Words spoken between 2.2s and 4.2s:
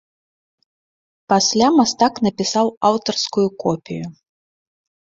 напісаў аўтарскую копію.